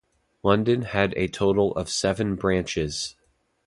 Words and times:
London 0.41 0.81
had 0.81 1.13
a 1.15 1.27
total 1.27 1.75
of 1.75 1.87
seven 1.87 2.35
branches. 2.35 3.15